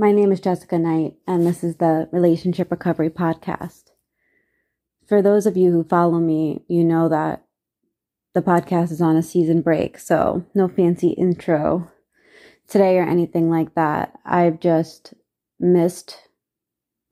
My 0.00 0.12
name 0.12 0.32
is 0.32 0.40
Jessica 0.40 0.78
Knight, 0.78 1.16
and 1.26 1.46
this 1.46 1.62
is 1.62 1.76
the 1.76 2.08
Relationship 2.10 2.70
Recovery 2.70 3.10
Podcast. 3.10 3.90
For 5.06 5.20
those 5.20 5.44
of 5.44 5.58
you 5.58 5.72
who 5.72 5.84
follow 5.84 6.18
me, 6.20 6.62
you 6.68 6.84
know 6.84 7.10
that 7.10 7.44
the 8.32 8.40
podcast 8.40 8.92
is 8.92 9.02
on 9.02 9.16
a 9.16 9.22
season 9.22 9.60
break, 9.60 9.98
so 9.98 10.46
no 10.54 10.68
fancy 10.68 11.10
intro 11.10 11.90
today 12.66 12.96
or 12.96 13.02
anything 13.02 13.50
like 13.50 13.74
that. 13.74 14.18
I've 14.24 14.58
just 14.58 15.12
missed 15.58 16.16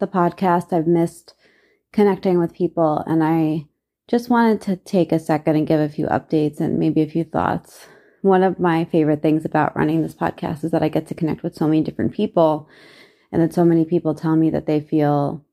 the 0.01 0.07
podcast, 0.07 0.73
I've 0.73 0.87
missed 0.87 1.35
connecting 1.93 2.39
with 2.39 2.55
people, 2.55 3.05
and 3.07 3.23
I 3.23 3.67
just 4.09 4.31
wanted 4.31 4.63
to 4.63 4.77
take 4.77 5.13
a 5.13 5.19
second 5.19 5.57
and 5.57 5.67
give 5.67 5.79
a 5.79 5.91
few 5.91 6.07
updates 6.07 6.59
and 6.59 6.79
maybe 6.79 7.03
a 7.03 7.07
few 7.07 7.25
thoughts 7.25 7.87
one 8.29 8.43
of 8.43 8.61
my 8.61 8.85
favorite 8.85 9.23
things 9.23 9.45
about 9.45 9.77
running 9.77 10.03
this 10.03 10.15
podcast 10.15 10.65
is 10.65 10.71
that 10.71 10.83
I 10.83 10.89
get 10.89 11.07
to 11.09 11.15
connect 11.15 11.43
with 11.43 11.55
so 11.55 11.67
many 11.67 11.83
different 11.83 12.13
people 12.13 12.69
and 13.33 13.43
that 13.43 13.55
so 13.55 13.65
many 13.65 13.85
people 13.85 14.15
tell 14.15 14.37
me 14.37 14.51
that 14.51 14.67
they 14.67 14.81
feel 14.81 15.45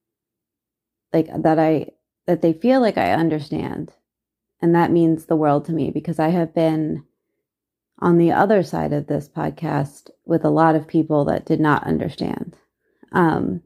like 1.13 1.27
that 1.35 1.59
I 1.59 1.87
that 2.27 2.41
they 2.41 2.53
feel 2.53 2.81
like 2.81 2.97
I 2.97 3.13
understand. 3.13 3.91
And 4.61 4.73
that 4.75 4.91
means 4.91 5.25
the 5.25 5.35
world 5.35 5.65
to 5.65 5.73
me 5.73 5.91
because 5.91 6.19
I 6.19 6.29
have 6.29 6.53
been 6.53 7.03
on 7.99 8.17
the 8.17 8.31
other 8.31 8.63
side 8.63 8.93
of 8.93 9.07
this 9.07 9.29
podcast 9.29 10.09
with 10.25 10.43
a 10.43 10.49
lot 10.49 10.75
of 10.75 10.87
people 10.87 11.25
that 11.25 11.45
did 11.45 11.59
not 11.59 11.85
understand. 11.85 12.57
Um, 13.11 13.61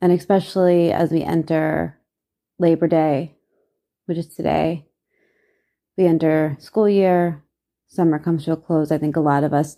and 0.00 0.12
especially 0.12 0.92
as 0.92 1.10
we 1.10 1.22
enter 1.22 1.98
Labor 2.58 2.86
Day, 2.88 3.34
which 4.06 4.18
is 4.18 4.34
today, 4.34 4.86
we 5.96 6.06
enter 6.06 6.56
school 6.58 6.88
year, 6.88 7.42
summer 7.88 8.18
comes 8.18 8.44
to 8.44 8.52
a 8.52 8.56
close. 8.56 8.90
I 8.90 8.98
think 8.98 9.16
a 9.16 9.20
lot 9.20 9.44
of 9.44 9.52
us, 9.52 9.76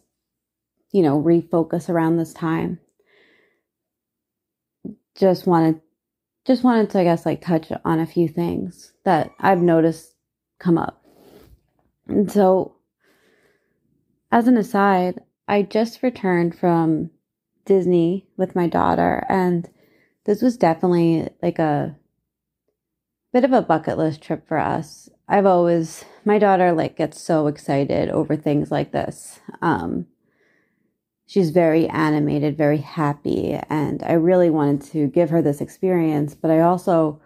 you 0.92 1.02
know, 1.02 1.20
refocus 1.20 1.88
around 1.88 2.16
this 2.16 2.32
time. 2.32 2.78
Just 5.16 5.46
wanted 5.46 5.80
just 6.44 6.64
wanted 6.64 6.90
to 6.90 7.00
I 7.00 7.04
guess 7.04 7.24
like 7.24 7.40
touch 7.40 7.70
on 7.84 8.00
a 8.00 8.06
few 8.06 8.28
things 8.28 8.92
that 9.04 9.30
I've 9.38 9.62
noticed 9.62 10.14
come 10.58 10.78
up. 10.78 11.04
And 12.08 12.30
so 12.30 12.76
as 14.30 14.48
an 14.48 14.56
aside, 14.56 15.20
I 15.46 15.62
just 15.62 16.02
returned 16.02 16.58
from 16.58 17.10
Disney 17.64 18.26
with 18.36 18.56
my 18.56 18.66
daughter 18.66 19.24
and 19.28 19.68
this 20.24 20.40
was 20.40 20.56
definitely 20.56 21.28
like 21.42 21.58
a 21.58 21.96
bit 23.32 23.44
of 23.44 23.52
a 23.52 23.62
bucket 23.62 23.98
list 23.98 24.22
trip 24.22 24.46
for 24.46 24.58
us. 24.58 25.08
I've 25.32 25.46
always 25.46 26.04
my 26.26 26.38
daughter 26.38 26.72
like 26.72 26.98
gets 26.98 27.18
so 27.18 27.46
excited 27.46 28.10
over 28.10 28.36
things 28.36 28.70
like 28.70 28.92
this. 28.92 29.40
Um 29.62 30.06
she's 31.26 31.48
very 31.48 31.88
animated, 31.88 32.54
very 32.58 32.76
happy, 32.76 33.58
and 33.70 34.02
I 34.02 34.12
really 34.12 34.50
wanted 34.50 34.82
to 34.92 35.06
give 35.06 35.30
her 35.30 35.40
this 35.40 35.62
experience, 35.62 36.34
but 36.34 36.50
I 36.50 36.60
also 36.60 37.18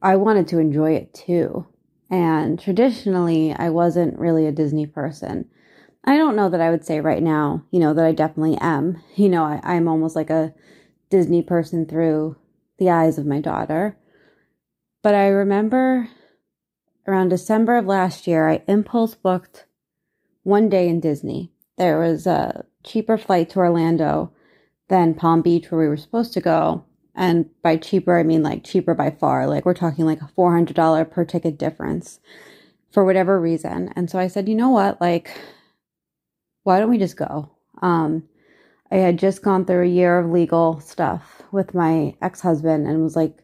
I 0.00 0.14
wanted 0.14 0.46
to 0.48 0.60
enjoy 0.60 0.92
it 0.92 1.12
too. 1.12 1.66
And 2.08 2.60
traditionally, 2.60 3.52
I 3.52 3.68
wasn't 3.68 4.16
really 4.16 4.46
a 4.46 4.52
Disney 4.52 4.86
person. 4.86 5.50
I 6.04 6.16
don't 6.16 6.36
know 6.36 6.48
that 6.50 6.60
I 6.60 6.70
would 6.70 6.86
say 6.86 7.00
right 7.00 7.22
now, 7.22 7.64
you 7.72 7.80
know, 7.80 7.94
that 7.94 8.04
I 8.04 8.12
definitely 8.12 8.58
am. 8.60 9.02
You 9.16 9.28
know, 9.28 9.42
I, 9.42 9.60
I'm 9.64 9.88
almost 9.88 10.14
like 10.14 10.30
a 10.30 10.54
Disney 11.10 11.42
person 11.42 11.84
through 11.84 12.36
the 12.78 12.90
eyes 12.90 13.18
of 13.18 13.26
my 13.26 13.40
daughter. 13.40 13.96
But 15.02 15.16
I 15.16 15.26
remember 15.26 16.08
around 17.06 17.28
December 17.28 17.76
of 17.76 17.86
last 17.86 18.26
year, 18.26 18.48
I 18.48 18.62
impulse 18.66 19.14
booked 19.14 19.66
one 20.42 20.68
day 20.68 20.88
in 20.88 21.00
Disney. 21.00 21.52
There 21.76 21.98
was 21.98 22.26
a 22.26 22.64
cheaper 22.84 23.18
flight 23.18 23.50
to 23.50 23.58
Orlando 23.58 24.32
than 24.88 25.14
Palm 25.14 25.42
Beach, 25.42 25.70
where 25.70 25.80
we 25.80 25.88
were 25.88 25.96
supposed 25.96 26.32
to 26.34 26.40
go. 26.40 26.84
And 27.14 27.48
by 27.62 27.76
cheaper, 27.76 28.18
I 28.18 28.22
mean 28.22 28.42
like 28.42 28.64
cheaper 28.64 28.94
by 28.94 29.10
far. 29.10 29.46
Like 29.46 29.64
we're 29.64 29.74
talking 29.74 30.04
like 30.04 30.20
a 30.20 30.30
$400 30.36 31.10
per 31.10 31.24
ticket 31.24 31.58
difference 31.58 32.20
for 32.90 33.04
whatever 33.04 33.40
reason. 33.40 33.92
And 33.96 34.10
so 34.10 34.18
I 34.18 34.28
said, 34.28 34.48
you 34.48 34.54
know 34.54 34.70
what? 34.70 35.00
Like, 35.00 35.36
why 36.62 36.78
don't 36.78 36.90
we 36.90 36.98
just 36.98 37.16
go? 37.16 37.50
Um, 37.82 38.24
I 38.90 38.96
had 38.96 39.18
just 39.18 39.42
gone 39.42 39.64
through 39.64 39.84
a 39.84 39.88
year 39.88 40.18
of 40.18 40.30
legal 40.30 40.80
stuff 40.80 41.42
with 41.50 41.74
my 41.74 42.14
ex 42.22 42.40
husband 42.40 42.86
and 42.86 43.02
was 43.02 43.16
like, 43.16 43.36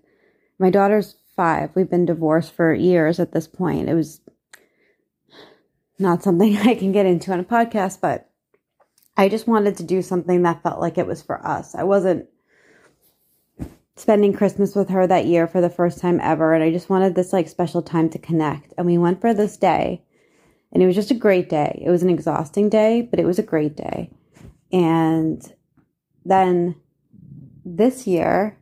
my 0.59 0.71
daughter's 0.71 1.17
five. 1.41 1.71
We've 1.75 1.89
been 1.89 2.05
divorced 2.05 2.53
for 2.53 2.75
years 2.75 3.19
at 3.19 3.33
this 3.33 3.49
point. 3.49 3.89
It 3.89 3.95
was 3.95 4.21
not 5.99 6.23
something 6.23 6.55
I 6.59 6.75
can 6.75 6.93
get 6.93 7.07
into 7.07 7.33
on 7.33 7.41
a 7.41 7.45
podcast, 7.45 8.03
but 8.03 8.29
I 9.17 9.31
just 9.31 9.47
wanted 9.47 9.79
to 9.79 9.83
do 9.83 10.03
something 10.03 10.43
that 10.43 10.63
felt 10.63 10.81
like 10.81 10.99
it 10.99 11.07
was 11.07 11.23
for 11.23 11.47
us. 11.47 11.75
I 11.75 11.85
wasn't 11.85 12.27
spending 13.97 14.35
Christmas 14.35 14.75
with 14.75 14.91
her 14.91 15.07
that 15.07 15.25
year 15.25 15.47
for 15.47 15.63
the 15.63 15.71
first 15.71 15.99
time 15.99 16.21
ever, 16.23 16.53
and 16.53 16.63
I 16.63 16.71
just 16.71 16.91
wanted 16.91 17.15
this 17.15 17.33
like 17.33 17.49
special 17.49 17.81
time 17.81 18.11
to 18.11 18.19
connect. 18.19 18.75
And 18.77 18.87
we 18.87 18.99
went 18.99 19.23
for 19.23 19.33
this 19.33 19.57
day, 19.57 20.03
and 20.73 20.83
it 20.83 20.87
was 20.87 20.95
just 20.95 21.11
a 21.11 21.15
great 21.15 21.49
day. 21.49 21.83
It 21.83 21.89
was 21.89 22.03
an 22.03 22.11
exhausting 22.11 22.69
day, 22.69 23.01
but 23.01 23.19
it 23.19 23.25
was 23.25 23.39
a 23.39 23.43
great 23.43 23.79
day. 23.79 24.11
And 24.73 25.43
then 26.23 26.77
this 27.65 28.07
year, 28.07 28.60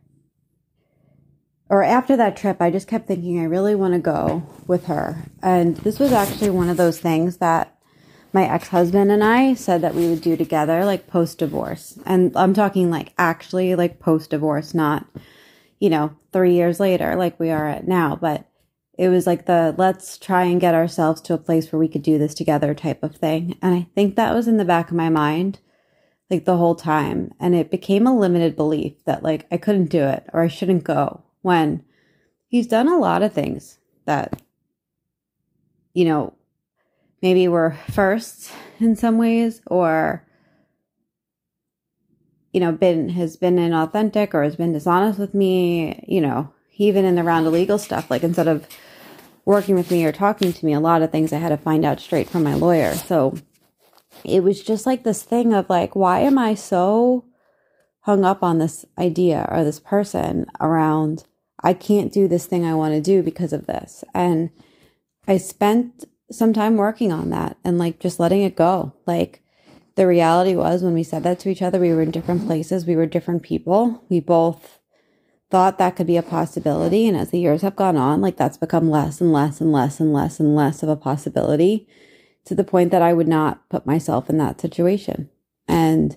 or 1.69 1.83
after 1.83 2.17
that 2.17 2.35
trip, 2.35 2.61
I 2.61 2.71
just 2.71 2.87
kept 2.87 3.07
thinking 3.07 3.39
I 3.39 3.43
really 3.43 3.75
want 3.75 3.93
to 3.93 3.99
go 3.99 4.43
with 4.65 4.85
her. 4.85 5.25
And 5.41 5.77
this 5.77 5.99
was 5.99 6.11
actually 6.11 6.49
one 6.49 6.67
of 6.67 6.77
those 6.77 6.99
things 6.99 7.37
that 7.37 7.75
my 8.33 8.47
ex 8.47 8.69
husband 8.69 9.11
and 9.11 9.23
I 9.23 9.53
said 9.53 9.81
that 9.81 9.95
we 9.95 10.07
would 10.07 10.21
do 10.21 10.35
together, 10.35 10.83
like 10.83 11.07
post 11.07 11.37
divorce. 11.37 11.99
And 12.05 12.35
I'm 12.35 12.53
talking 12.53 12.89
like 12.89 13.13
actually 13.17 13.75
like 13.75 13.99
post 13.99 14.31
divorce, 14.31 14.73
not, 14.73 15.05
you 15.79 15.89
know, 15.89 16.15
three 16.33 16.53
years 16.53 16.79
later, 16.79 17.15
like 17.15 17.39
we 17.39 17.51
are 17.51 17.67
at 17.67 17.87
now. 17.87 18.15
But 18.15 18.47
it 18.97 19.09
was 19.09 19.27
like 19.27 19.45
the 19.45 19.75
let's 19.77 20.17
try 20.17 20.43
and 20.43 20.59
get 20.59 20.73
ourselves 20.73 21.21
to 21.21 21.33
a 21.33 21.39
place 21.39 21.71
where 21.71 21.79
we 21.79 21.87
could 21.87 22.03
do 22.03 22.17
this 22.17 22.33
together 22.33 22.73
type 22.73 23.03
of 23.03 23.15
thing. 23.15 23.57
And 23.61 23.75
I 23.75 23.87
think 23.93 24.15
that 24.15 24.33
was 24.33 24.47
in 24.47 24.57
the 24.57 24.65
back 24.65 24.89
of 24.89 24.97
my 24.97 25.09
mind 25.09 25.59
like 26.31 26.45
the 26.45 26.57
whole 26.57 26.75
time. 26.75 27.31
And 27.39 27.55
it 27.55 27.71
became 27.71 28.05
a 28.05 28.17
limited 28.17 28.55
belief 28.55 29.03
that 29.05 29.23
like 29.23 29.45
I 29.51 29.57
couldn't 29.57 29.89
do 29.89 30.03
it 30.03 30.25
or 30.33 30.41
I 30.41 30.47
shouldn't 30.47 30.83
go 30.83 31.23
when 31.41 31.83
he's 32.47 32.67
done 32.67 32.87
a 32.87 32.97
lot 32.97 33.21
of 33.21 33.33
things 33.33 33.79
that, 34.05 34.41
you 35.93 36.05
know, 36.05 36.33
maybe 37.21 37.47
were 37.47 37.77
first 37.91 38.51
in 38.79 38.95
some 38.95 39.17
ways 39.17 39.61
or, 39.67 40.25
you 42.53 42.59
know, 42.59 42.71
been, 42.71 43.09
has 43.09 43.37
been 43.37 43.57
inauthentic 43.57 44.33
or 44.33 44.43
has 44.43 44.55
been 44.55 44.73
dishonest 44.73 45.19
with 45.19 45.33
me, 45.33 46.03
you 46.07 46.21
know, 46.21 46.51
even 46.77 47.05
in 47.05 47.15
the 47.15 47.23
round 47.23 47.45
of 47.45 47.53
legal 47.53 47.77
stuff, 47.77 48.09
like 48.09 48.23
instead 48.23 48.47
of 48.47 48.67
working 49.45 49.75
with 49.75 49.91
me 49.91 50.05
or 50.05 50.11
talking 50.11 50.53
to 50.53 50.65
me, 50.65 50.73
a 50.73 50.79
lot 50.79 51.01
of 51.01 51.11
things 51.11 51.33
I 51.33 51.37
had 51.37 51.49
to 51.49 51.57
find 51.57 51.83
out 51.83 51.99
straight 51.99 52.29
from 52.29 52.43
my 52.43 52.53
lawyer. 52.53 52.93
So 52.93 53.35
it 54.23 54.43
was 54.43 54.63
just 54.63 54.85
like 54.85 55.03
this 55.03 55.23
thing 55.23 55.53
of 55.53 55.69
like, 55.69 55.95
why 55.95 56.19
am 56.19 56.37
I 56.37 56.55
so 56.55 57.25
hung 58.01 58.23
up 58.23 58.43
on 58.43 58.57
this 58.57 58.85
idea 58.97 59.47
or 59.51 59.63
this 59.63 59.79
person 59.79 60.45
around 60.59 61.25
I 61.61 61.73
can't 61.73 62.11
do 62.11 62.27
this 62.27 62.45
thing 62.45 62.65
I 62.65 62.75
want 62.75 62.93
to 62.93 63.01
do 63.01 63.21
because 63.21 63.53
of 63.53 63.67
this. 63.67 64.03
And 64.13 64.49
I 65.27 65.37
spent 65.37 66.05
some 66.31 66.53
time 66.53 66.77
working 66.77 67.11
on 67.11 67.29
that 67.29 67.57
and 67.63 67.77
like 67.77 67.99
just 67.99 68.19
letting 68.19 68.41
it 68.41 68.55
go. 68.55 68.93
Like 69.05 69.41
the 69.95 70.07
reality 70.07 70.55
was 70.55 70.83
when 70.83 70.93
we 70.93 71.03
said 71.03 71.23
that 71.23 71.39
to 71.39 71.49
each 71.49 71.61
other, 71.61 71.79
we 71.79 71.93
were 71.93 72.01
in 72.01 72.11
different 72.11 72.45
places, 72.45 72.85
we 72.85 72.95
were 72.95 73.05
different 73.05 73.43
people. 73.43 74.03
We 74.09 74.19
both 74.19 74.79
thought 75.51 75.77
that 75.79 75.95
could 75.95 76.07
be 76.07 76.17
a 76.17 76.23
possibility. 76.23 77.07
And 77.07 77.17
as 77.17 77.31
the 77.31 77.39
years 77.39 77.63
have 77.63 77.75
gone 77.75 77.97
on, 77.97 78.21
like 78.21 78.37
that's 78.37 78.57
become 78.57 78.89
less 78.89 79.19
and 79.19 79.33
less 79.33 79.59
and 79.59 79.71
less 79.71 79.99
and 79.99 80.13
less 80.13 80.39
and 80.39 80.55
less 80.55 80.83
of 80.83 80.89
a 80.89 80.95
possibility 80.95 81.87
to 82.45 82.55
the 82.55 82.63
point 82.63 82.91
that 82.91 83.01
I 83.01 83.13
would 83.13 83.27
not 83.27 83.67
put 83.69 83.85
myself 83.85 84.29
in 84.29 84.37
that 84.37 84.61
situation. 84.61 85.29
And 85.67 86.15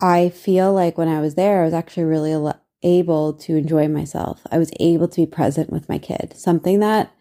I 0.00 0.28
feel 0.28 0.72
like 0.72 0.98
when 0.98 1.08
I 1.08 1.20
was 1.20 1.36
there, 1.36 1.62
I 1.62 1.64
was 1.64 1.74
actually 1.74 2.04
really 2.04 2.52
able 2.82 3.32
to 3.34 3.56
enjoy 3.56 3.88
myself. 3.88 4.40
I 4.50 4.58
was 4.58 4.72
able 4.80 5.08
to 5.08 5.22
be 5.22 5.26
present 5.26 5.70
with 5.70 5.88
my 5.88 5.98
kid, 5.98 6.34
something 6.36 6.80
that 6.80 7.12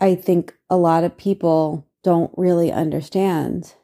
I 0.00 0.14
think 0.14 0.54
a 0.70 0.76
lot 0.76 1.04
of 1.04 1.16
people 1.16 1.86
don't 2.04 2.30
really 2.36 2.70
understand 2.70 3.74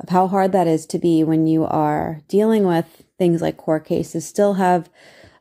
of 0.00 0.10
how 0.10 0.28
hard 0.28 0.52
that 0.52 0.66
is 0.66 0.86
to 0.86 0.98
be 0.98 1.24
when 1.24 1.46
you 1.46 1.64
are 1.64 2.20
dealing 2.28 2.64
with 2.64 3.04
things 3.18 3.42
like 3.42 3.56
court 3.56 3.84
cases, 3.84 4.26
still 4.26 4.54
have 4.54 4.88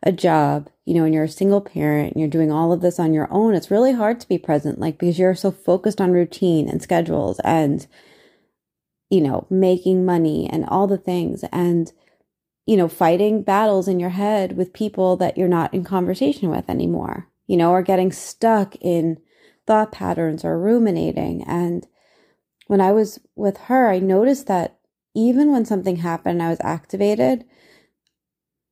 a 0.03 0.11
job, 0.11 0.69
you 0.85 0.93
know, 0.93 1.03
and 1.03 1.13
you're 1.13 1.25
a 1.25 1.29
single 1.29 1.61
parent 1.61 2.13
and 2.13 2.19
you're 2.19 2.29
doing 2.29 2.51
all 2.51 2.71
of 2.71 2.81
this 2.81 2.99
on 2.99 3.13
your 3.13 3.27
own. 3.31 3.53
It's 3.53 3.69
really 3.69 3.93
hard 3.93 4.19
to 4.19 4.27
be 4.27 4.37
present, 4.37 4.79
like, 4.79 4.97
because 4.97 5.19
you're 5.19 5.35
so 5.35 5.51
focused 5.51 5.99
on 5.99 6.11
routine 6.11 6.69
and 6.69 6.81
schedules 6.81 7.39
and, 7.43 7.85
you 9.09 9.21
know, 9.21 9.45
making 9.49 10.05
money 10.05 10.49
and 10.49 10.65
all 10.65 10.87
the 10.87 10.97
things. 10.97 11.43
And, 11.51 11.91
you 12.67 12.75
know, 12.75 12.89
fighting 12.89 13.41
battles 13.41 13.87
in 13.87 13.99
your 13.99 14.09
head 14.09 14.57
with 14.57 14.73
people 14.73 15.15
that 15.17 15.37
you're 15.37 15.47
not 15.47 15.73
in 15.73 15.85
conversation 15.85 16.49
with 16.49 16.69
anymore, 16.69 17.29
you 17.47 17.55
know, 17.55 17.71
or 17.71 17.81
getting 17.81 18.11
stuck 18.11 18.75
in 18.81 19.17
thought 19.65 19.91
patterns 19.91 20.43
or 20.43 20.59
ruminating. 20.59 21.43
And 21.47 21.87
when 22.67 22.81
I 22.81 22.91
was 22.91 23.19
with 23.35 23.57
her, 23.57 23.89
I 23.89 23.99
noticed 23.99 24.47
that 24.47 24.79
even 25.15 25.51
when 25.51 25.63
something 25.63 25.95
happened 25.95 26.43
I 26.43 26.49
was 26.49 26.59
activated, 26.61 27.45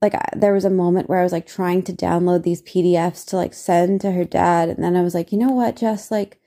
like 0.02 0.14
there 0.36 0.54
was 0.54 0.66
a 0.66 0.70
moment 0.70 1.08
where 1.08 1.20
I 1.20 1.24
was 1.24 1.32
like 1.32 1.48
trying 1.48 1.82
to 1.84 1.94
download 1.94 2.44
these 2.44 2.62
PDFs 2.62 3.26
to 3.28 3.38
like 3.38 3.54
send 3.54 4.02
to 4.02 4.12
her 4.12 4.26
dad. 4.26 4.68
And 4.68 4.84
then 4.84 4.98
I 4.98 5.04
was 5.04 5.16
like, 5.16 5.32
you 5.32 5.38
know 5.38 5.52
what, 5.52 5.78
Jess, 5.78 6.12
like 6.12 6.42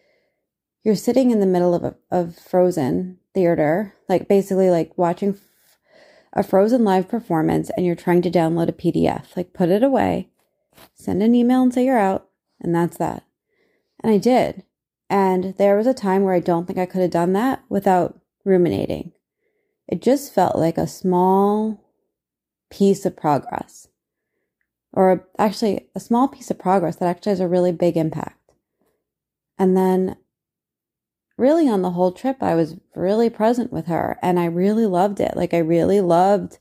you're 0.85 0.95
sitting 0.95 1.31
in 1.31 1.41
the 1.41 1.47
middle 1.47 1.75
of 1.75 1.83
a 1.83 1.97
of 2.11 2.37
Frozen 2.37 3.19
theater, 3.35 3.95
like 4.06 4.29
basically 4.29 4.69
like 4.69 4.97
watching 4.99 5.39
a 6.32 6.42
Frozen 6.42 6.84
live 6.84 7.08
performance 7.08 7.70
and 7.76 7.84
you're 7.86 7.94
trying 7.94 8.22
to 8.22 8.30
download 8.30 8.69
a 8.69 8.72
PDF. 8.72 9.36
Like 9.36 9.52
put 9.52 9.69
it 9.69 9.82
away, 9.82 10.28
send 10.94 11.22
an 11.22 11.34
email 11.34 11.62
and 11.62 11.72
say 11.72 11.84
you're 11.84 11.98
out, 11.98 12.28
and 12.60 12.75
that's 12.75 12.98
that. 12.98 13.25
And 14.02 14.12
I 14.12 14.19
did. 14.19 14.64
And 15.10 15.54
there 15.56 15.76
was 15.76 15.86
a 15.86 15.94
time 15.94 16.22
where 16.22 16.34
I 16.34 16.40
don't 16.40 16.66
think 16.66 16.78
I 16.78 16.86
could 16.86 17.00
have 17.00 17.10
done 17.10 17.32
that 17.32 17.62
without 17.69 18.20
ruminating. 18.44 19.12
It 19.86 20.02
just 20.02 20.34
felt 20.34 20.56
like 20.56 20.76
a 20.76 20.86
small 20.86 21.82
piece 22.70 23.06
of 23.06 23.16
progress, 23.16 23.88
or 24.92 25.26
actually 25.38 25.88
a 25.94 26.00
small 26.00 26.28
piece 26.28 26.50
of 26.50 26.58
progress 26.58 26.96
that 26.96 27.08
actually 27.08 27.30
has 27.30 27.40
a 27.40 27.48
really 27.48 27.72
big 27.72 27.96
impact. 27.96 28.52
And 29.58 29.76
then, 29.76 30.16
really, 31.38 31.69
on 31.69 31.82
the 31.82 31.93
whole 31.93 32.12
trip, 32.12 32.43
I 32.43 32.55
was 32.55 32.76
really 32.94 33.31
present 33.31 33.73
with 33.73 33.87
her 33.87 34.19
and 34.23 34.38
I 34.38 34.46
really 34.46 34.87
loved 34.87 35.20
it. 35.20 35.37
Like, 35.37 35.55
I 35.55 35.58
really 35.58 36.00
loved 36.00 36.58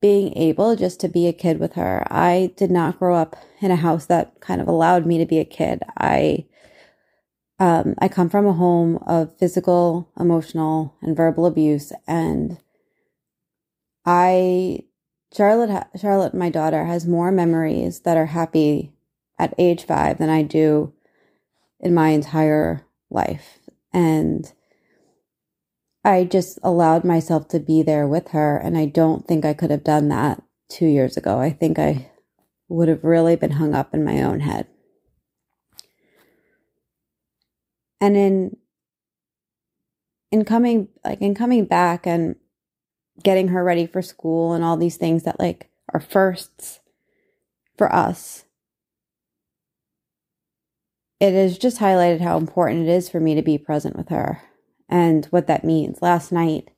being 0.00 0.36
able 0.36 0.76
just 0.76 1.00
to 1.00 1.08
be 1.08 1.26
a 1.28 1.32
kid 1.32 1.60
with 1.60 1.74
her. 1.74 2.06
I 2.10 2.52
did 2.56 2.70
not 2.70 2.98
grow 2.98 3.14
up 3.14 3.36
in 3.60 3.70
a 3.70 3.76
house 3.76 4.06
that 4.06 4.40
kind 4.40 4.60
of 4.60 4.68
allowed 4.68 5.06
me 5.06 5.16
to 5.18 5.26
be 5.26 5.38
a 5.38 5.44
kid. 5.44 5.82
I 5.96 6.46
um, 7.58 7.94
I 7.98 8.08
come 8.08 8.28
from 8.28 8.44
a 8.44 8.52
home 8.52 8.96
of 9.06 9.38
physical, 9.38 10.10
emotional, 10.18 10.96
and 11.00 11.16
verbal 11.16 11.46
abuse, 11.46 11.92
and 12.08 12.58
I 14.04 14.80
Charlotte 15.32 15.86
Charlotte, 15.96 16.34
my 16.34 16.50
daughter, 16.50 16.84
has 16.84 17.06
more 17.06 17.30
memories 17.30 18.00
that 18.00 18.16
are 18.16 18.26
happy 18.26 18.92
at 19.38 19.54
age 19.58 19.84
five 19.84 20.18
than 20.18 20.28
I 20.28 20.42
do 20.42 20.92
in 21.78 21.94
my 21.94 22.08
entire 22.08 22.84
life, 23.10 23.60
and 23.92 24.52
I 26.04 26.24
just 26.24 26.58
allowed 26.62 27.04
myself 27.04 27.48
to 27.48 27.60
be 27.60 27.82
there 27.82 28.06
with 28.06 28.28
her, 28.28 28.56
and 28.56 28.76
I 28.76 28.86
don't 28.86 29.26
think 29.26 29.44
I 29.44 29.54
could 29.54 29.70
have 29.70 29.84
done 29.84 30.08
that 30.08 30.42
two 30.68 30.86
years 30.86 31.16
ago. 31.16 31.38
I 31.38 31.50
think 31.50 31.78
I 31.78 32.10
would 32.68 32.88
have 32.88 33.04
really 33.04 33.36
been 33.36 33.52
hung 33.52 33.74
up 33.74 33.94
in 33.94 34.04
my 34.04 34.22
own 34.22 34.40
head. 34.40 34.66
and 38.02 38.16
in 38.16 38.56
in 40.32 40.44
coming 40.44 40.88
like 41.04 41.22
in 41.22 41.34
coming 41.34 41.64
back 41.64 42.04
and 42.04 42.34
getting 43.22 43.48
her 43.48 43.62
ready 43.62 43.86
for 43.86 44.02
school 44.02 44.52
and 44.52 44.64
all 44.64 44.76
these 44.76 44.96
things 44.96 45.22
that 45.22 45.38
like 45.38 45.70
are 45.94 46.00
firsts 46.00 46.80
for 47.78 47.94
us 47.94 48.44
it 51.22 51.34
has 51.34 51.56
just 51.56 51.78
highlighted 51.78 52.20
how 52.20 52.36
important 52.36 52.88
it 52.88 52.92
is 52.92 53.08
for 53.08 53.20
me 53.20 53.34
to 53.34 53.42
be 53.42 53.56
present 53.56 53.96
with 53.96 54.08
her 54.08 54.42
and 54.88 55.26
what 55.26 55.46
that 55.46 55.64
means 55.64 56.02
last 56.02 56.32
night 56.32 56.70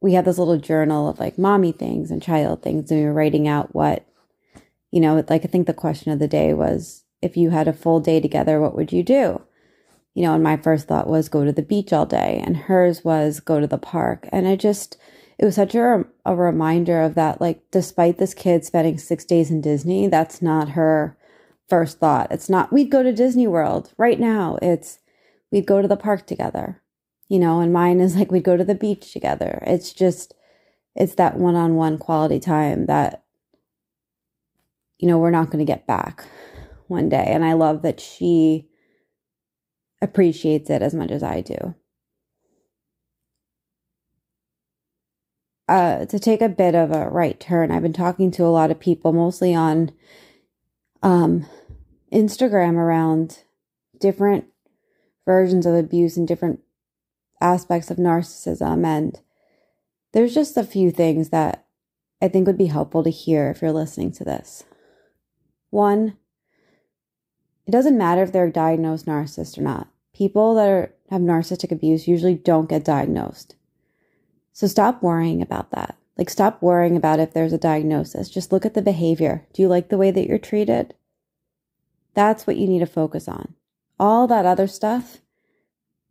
we 0.00 0.12
had 0.12 0.24
this 0.24 0.38
little 0.38 0.58
journal 0.58 1.08
of 1.08 1.18
like 1.18 1.38
mommy 1.38 1.72
things 1.72 2.10
and 2.10 2.22
child 2.22 2.62
things 2.62 2.90
and 2.90 3.00
we 3.00 3.06
were 3.06 3.12
writing 3.12 3.48
out 3.48 3.74
what 3.74 4.06
you 4.90 5.00
know 5.00 5.24
like 5.28 5.44
i 5.44 5.48
think 5.48 5.66
the 5.66 5.74
question 5.74 6.12
of 6.12 6.18
the 6.18 6.28
day 6.28 6.52
was 6.52 7.04
if 7.22 7.36
you 7.36 7.50
had 7.50 7.68
a 7.68 7.72
full 7.72 8.00
day 8.00 8.20
together, 8.20 8.60
what 8.60 8.74
would 8.74 8.92
you 8.92 9.02
do? 9.02 9.42
You 10.14 10.22
know, 10.22 10.34
and 10.34 10.42
my 10.42 10.56
first 10.56 10.88
thought 10.88 11.08
was 11.08 11.28
go 11.28 11.44
to 11.44 11.52
the 11.52 11.62
beach 11.62 11.92
all 11.92 12.06
day, 12.06 12.42
and 12.44 12.56
hers 12.56 13.04
was 13.04 13.40
go 13.40 13.60
to 13.60 13.66
the 13.66 13.78
park. 13.78 14.28
And 14.32 14.48
I 14.48 14.56
just, 14.56 14.96
it 15.38 15.44
was 15.44 15.56
such 15.56 15.74
a, 15.74 16.04
a 16.24 16.34
reminder 16.34 17.02
of 17.02 17.14
that. 17.14 17.40
Like, 17.40 17.62
despite 17.70 18.18
this 18.18 18.32
kid 18.32 18.64
spending 18.64 18.98
six 18.98 19.24
days 19.24 19.50
in 19.50 19.60
Disney, 19.60 20.06
that's 20.08 20.40
not 20.40 20.70
her 20.70 21.16
first 21.68 21.98
thought. 21.98 22.30
It's 22.30 22.48
not, 22.48 22.72
we'd 22.72 22.90
go 22.90 23.02
to 23.02 23.12
Disney 23.12 23.46
World 23.46 23.92
right 23.98 24.20
now. 24.20 24.58
It's, 24.62 24.98
we'd 25.50 25.66
go 25.66 25.82
to 25.82 25.88
the 25.88 25.96
park 25.96 26.26
together, 26.26 26.82
you 27.28 27.38
know, 27.38 27.60
and 27.60 27.72
mine 27.72 28.00
is 28.00 28.16
like, 28.16 28.30
we'd 28.30 28.44
go 28.44 28.56
to 28.56 28.64
the 28.64 28.74
beach 28.74 29.12
together. 29.12 29.62
It's 29.66 29.92
just, 29.92 30.34
it's 30.94 31.14
that 31.16 31.36
one 31.36 31.56
on 31.56 31.74
one 31.74 31.98
quality 31.98 32.40
time 32.40 32.86
that, 32.86 33.24
you 34.98 35.08
know, 35.08 35.18
we're 35.18 35.30
not 35.30 35.50
going 35.50 35.58
to 35.58 35.70
get 35.70 35.86
back 35.86 36.24
one 36.86 37.08
day. 37.08 37.26
And 37.28 37.44
I 37.44 37.52
love 37.52 37.82
that 37.82 38.00
she 38.00 38.68
appreciates 40.00 40.70
it 40.70 40.82
as 40.82 40.94
much 40.94 41.10
as 41.10 41.22
I 41.22 41.40
do. 41.40 41.74
Uh, 45.68 46.06
to 46.06 46.18
take 46.18 46.40
a 46.40 46.48
bit 46.48 46.76
of 46.76 46.92
a 46.92 47.08
right 47.08 47.40
turn, 47.40 47.72
I've 47.72 47.82
been 47.82 47.92
talking 47.92 48.30
to 48.32 48.44
a 48.44 48.54
lot 48.54 48.70
of 48.70 48.78
people, 48.78 49.12
mostly 49.12 49.52
on 49.54 49.90
um, 51.06 51.46
Instagram, 52.12 52.74
around 52.74 53.44
different 54.00 54.46
versions 55.24 55.64
of 55.64 55.74
abuse 55.74 56.16
and 56.16 56.26
different 56.26 56.58
aspects 57.40 57.92
of 57.92 57.96
narcissism. 57.96 58.84
And 58.84 59.20
there's 60.12 60.34
just 60.34 60.56
a 60.56 60.64
few 60.64 60.90
things 60.90 61.28
that 61.28 61.64
I 62.20 62.26
think 62.26 62.48
would 62.48 62.58
be 62.58 62.66
helpful 62.66 63.04
to 63.04 63.10
hear 63.10 63.50
if 63.50 63.62
you're 63.62 63.70
listening 63.70 64.10
to 64.12 64.24
this. 64.24 64.64
One, 65.70 66.16
it 67.66 67.70
doesn't 67.70 67.96
matter 67.96 68.24
if 68.24 68.32
they're 68.32 68.46
a 68.46 68.52
diagnosed 68.52 69.06
narcissist 69.06 69.56
or 69.58 69.62
not. 69.62 69.88
People 70.12 70.56
that 70.56 70.68
are, 70.68 70.92
have 71.10 71.20
narcissistic 71.20 71.70
abuse 71.70 72.08
usually 72.08 72.34
don't 72.34 72.68
get 72.68 72.84
diagnosed. 72.84 73.54
So 74.52 74.66
stop 74.66 75.04
worrying 75.04 75.40
about 75.40 75.70
that. 75.70 75.96
Like, 76.16 76.30
stop 76.30 76.62
worrying 76.62 76.96
about 76.96 77.20
if 77.20 77.32
there's 77.32 77.52
a 77.52 77.58
diagnosis. 77.58 78.30
Just 78.30 78.52
look 78.52 78.64
at 78.64 78.74
the 78.74 78.82
behavior. 78.82 79.46
Do 79.52 79.62
you 79.62 79.68
like 79.68 79.88
the 79.88 79.98
way 79.98 80.10
that 80.10 80.26
you're 80.26 80.38
treated? 80.38 80.94
That's 82.14 82.46
what 82.46 82.56
you 82.56 82.66
need 82.66 82.78
to 82.78 82.86
focus 82.86 83.28
on. 83.28 83.54
All 83.98 84.26
that 84.26 84.46
other 84.46 84.66
stuff 84.66 85.18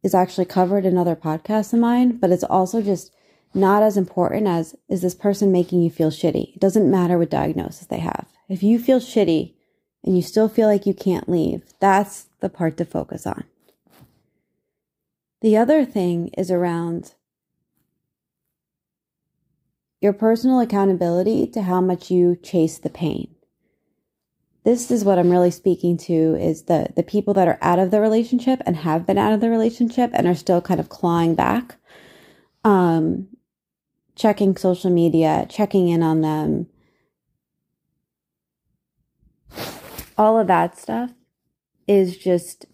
is 0.03 0.13
actually 0.13 0.45
covered 0.45 0.85
in 0.85 0.97
other 0.97 1.15
podcasts 1.15 1.73
of 1.73 1.79
mine, 1.79 2.17
but 2.17 2.31
it's 2.31 2.43
also 2.43 2.81
just 2.81 3.11
not 3.55 3.81
as 3.81 3.97
important 3.97 4.47
as 4.47 4.75
is 4.89 5.01
this 5.01 5.15
person 5.15 5.51
making 5.51 5.81
you 5.81 5.89
feel 5.89 6.11
shitty? 6.11 6.55
It 6.55 6.59
doesn't 6.59 6.91
matter 6.91 7.17
what 7.17 7.29
diagnosis 7.29 7.87
they 7.87 7.99
have. 7.99 8.27
If 8.47 8.61
you 8.61 8.77
feel 8.77 8.99
shitty, 8.99 9.55
and 10.05 10.15
you 10.15 10.21
still 10.21 10.47
feel 10.47 10.67
like 10.67 10.85
you 10.85 10.93
can't 10.93 11.27
leave, 11.27 11.63
that's 11.79 12.27
the 12.39 12.49
part 12.49 12.77
to 12.77 12.85
focus 12.85 13.25
on. 13.25 13.43
The 15.41 15.57
other 15.57 15.83
thing 15.83 16.29
is 16.37 16.51
around 16.51 17.15
your 20.05 20.13
personal 20.13 20.59
accountability 20.59 21.47
to 21.47 21.63
how 21.63 21.81
much 21.81 22.11
you 22.11 22.37
chase 22.43 22.77
the 22.77 22.91
pain. 22.91 23.27
This 24.63 24.91
is 24.91 25.03
what 25.03 25.17
I'm 25.17 25.31
really 25.31 25.49
speaking 25.49 25.97
to 25.97 26.37
is 26.39 26.63
the 26.63 26.89
the 26.95 27.01
people 27.01 27.33
that 27.33 27.47
are 27.47 27.57
out 27.59 27.79
of 27.79 27.89
the 27.89 27.99
relationship 27.99 28.61
and 28.67 28.77
have 28.77 29.07
been 29.07 29.17
out 29.17 29.33
of 29.33 29.41
the 29.41 29.49
relationship 29.49 30.11
and 30.13 30.27
are 30.27 30.35
still 30.35 30.61
kind 30.61 30.79
of 30.79 30.89
clawing 30.89 31.33
back. 31.33 31.77
Um 32.63 33.29
checking 34.15 34.55
social 34.55 34.91
media, 34.91 35.47
checking 35.49 35.89
in 35.89 36.03
on 36.03 36.21
them, 36.21 36.67
all 40.17 40.39
of 40.39 40.47
that 40.47 40.77
stuff 40.77 41.11
is 41.87 42.15
just 42.15 42.67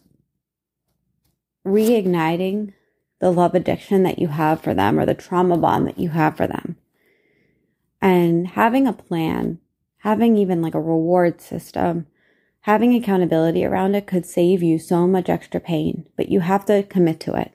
reigniting 1.66 2.74
the 3.20 3.32
love 3.32 3.56
addiction 3.56 4.04
that 4.04 4.20
you 4.20 4.28
have 4.28 4.60
for 4.62 4.74
them 4.74 5.00
or 5.00 5.06
the 5.06 5.14
trauma 5.14 5.58
bond 5.58 5.88
that 5.88 5.98
you 5.98 6.10
have 6.10 6.36
for 6.36 6.46
them. 6.46 6.76
And 8.02 8.48
having 8.48 8.88
a 8.88 8.94
plan, 8.94 9.60
having 10.00 10.36
even 10.38 10.62
like 10.62 10.74
a 10.74 10.82
reward 10.82 11.40
system, 11.40 12.08
having 12.62 12.96
accountability 12.96 13.64
around 13.64 13.96
it 13.96 14.08
could 14.08 14.26
save 14.26 14.64
you 14.64 14.80
so 14.80 15.08
much 15.08 15.30
extra 15.30 15.60
pain, 15.60 16.08
but 16.18 16.30
you 16.30 16.40
have 16.40 16.66
to 16.66 16.84
commit 16.84 17.20
to 17.22 17.36
it. 17.36 17.54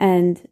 And 0.00 0.48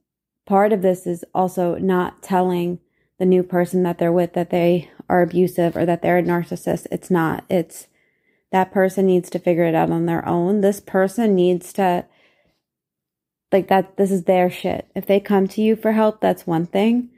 part 0.46 0.72
of 0.72 0.82
this 0.82 1.06
is 1.06 1.24
also 1.34 1.76
not 1.76 2.22
telling 2.22 2.80
the 3.18 3.26
new 3.26 3.42
person 3.42 3.82
that 3.82 3.98
they're 3.98 4.12
with 4.12 4.34
that 4.34 4.50
they 4.50 4.90
are 5.08 5.22
abusive 5.22 5.76
or 5.76 5.84
that 5.84 6.02
they're 6.02 6.18
a 6.18 6.22
narcissist. 6.22 6.86
It's 6.90 7.10
not. 7.10 7.44
It's 7.50 7.88
that 8.52 8.72
person 8.72 9.06
needs 9.06 9.28
to 9.30 9.38
figure 9.38 9.64
it 9.64 9.74
out 9.74 9.90
on 9.90 10.06
their 10.06 10.26
own. 10.26 10.60
This 10.60 10.80
person 10.80 11.34
needs 11.34 11.72
to 11.74 12.04
like 13.52 13.68
that 13.68 13.96
this 13.96 14.10
is 14.10 14.24
their 14.24 14.50
shit. 14.50 14.86
If 14.94 15.06
they 15.06 15.20
come 15.20 15.48
to 15.48 15.62
you 15.62 15.76
for 15.76 15.92
help, 15.92 16.20
that's 16.20 16.46
one 16.46 16.66
thing. 16.66 17.10